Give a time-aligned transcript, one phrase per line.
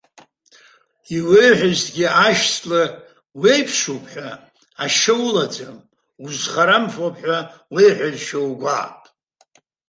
[1.17, 2.81] Иуеиҳәазҭгьы ашәҵла
[3.41, 4.29] уеиԥшуп ҳәа,
[4.83, 5.77] ашьа улаӡам,
[6.23, 7.37] узхарамфоуп ҳәа
[7.73, 8.99] уеиҳәазшәа угәаап.